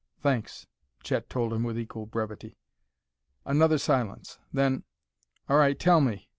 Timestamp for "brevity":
2.07-2.57